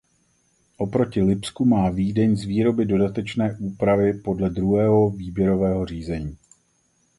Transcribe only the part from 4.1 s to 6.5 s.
podle druhého výběrového řízení.